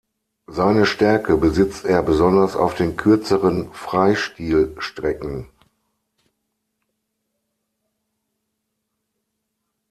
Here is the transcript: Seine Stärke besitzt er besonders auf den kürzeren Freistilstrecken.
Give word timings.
Seine 0.47 0.87
Stärke 0.87 1.37
besitzt 1.37 1.85
er 1.85 2.01
besonders 2.01 2.55
auf 2.55 2.73
den 2.73 2.97
kürzeren 2.97 3.71
Freistilstrecken. 3.71 5.45